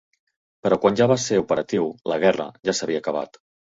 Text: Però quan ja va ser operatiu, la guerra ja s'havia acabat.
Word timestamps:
Però 0.67 0.79
quan 0.85 0.97
ja 1.03 1.09
va 1.13 1.19
ser 1.27 1.39
operatiu, 1.43 1.93
la 2.15 2.21
guerra 2.27 2.53
ja 2.69 2.79
s'havia 2.81 3.09
acabat. 3.09 3.45